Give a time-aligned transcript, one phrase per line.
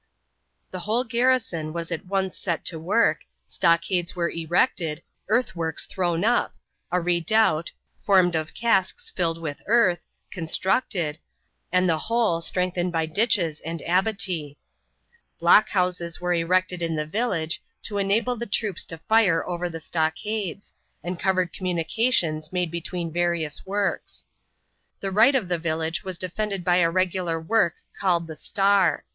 [0.71, 6.55] The whole garrison was at once set to work, stockades were erected, earthworks thrown up,
[6.91, 11.19] a redoubt formed of casks filled with earth constructed,
[11.71, 14.55] and the whole strengthened by ditches and abattis.
[15.39, 20.73] Blockhouses were erected in the village to enable the troops to fire over the stockades,
[21.03, 24.25] and covered communications made between various works.
[24.99, 29.03] The right of the village was defended by a regular work called the Star.